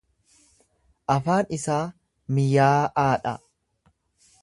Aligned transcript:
Afaan 1.17 1.53
isaa 1.59 1.83
miyaa'aa 2.39 3.11
dha. 3.29 3.39